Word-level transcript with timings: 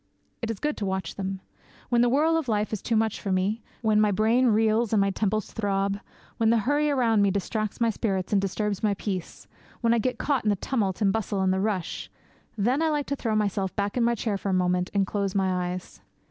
It 0.41 0.49
is 0.49 0.57
good 0.59 0.77
to 0.77 0.85
watch 0.87 1.13
them. 1.13 1.41
When 1.89 2.01
the 2.01 2.09
whirl 2.09 2.35
of 2.35 2.47
life 2.47 2.73
is 2.73 2.81
too 2.81 2.95
much 2.95 3.21
for 3.21 3.31
me; 3.31 3.61
when 3.83 4.01
my 4.01 4.09
brain 4.09 4.47
reels 4.47 4.93
and 4.93 4.99
my 4.99 5.11
temples 5.11 5.51
throb; 5.51 5.99
when 6.37 6.49
the 6.49 6.57
hurry 6.65 6.89
around 6.89 7.21
me 7.21 7.29
distracts 7.29 7.79
my 7.79 7.91
spirit 7.91 8.31
and 8.33 8.41
disturbs 8.41 8.81
my 8.81 8.95
peace; 8.95 9.45
when 9.81 9.93
I 9.93 9.99
get 9.99 10.17
caught 10.17 10.43
in 10.43 10.49
the 10.49 10.55
tumult 10.55 11.01
and 11.03 11.09
the 11.09 11.13
bustle 11.13 11.41
and 11.41 11.53
the 11.53 11.59
rush 11.59 12.09
then 12.57 12.81
I 12.81 12.89
like 12.89 13.05
to 13.05 13.15
throw 13.15 13.35
myself 13.35 13.75
back 13.75 13.95
in 13.95 14.03
my 14.03 14.15
chair 14.15 14.39
for 14.39 14.49
a 14.49 14.53
moment 14.53 14.89
and 14.91 15.05
close 15.05 15.35
my 15.35 15.69
eyes. 15.69 16.01